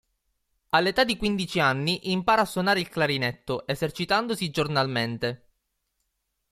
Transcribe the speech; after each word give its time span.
All'età 0.69 1.03
di 1.03 1.15
quindici 1.15 1.59
anni 1.59 2.09
impara 2.11 2.41
a 2.41 2.45
suonare 2.45 2.79
il 2.79 2.89
clarinetto, 2.89 3.67
esercitandosi 3.67 4.49
giornalmente. 4.49 5.49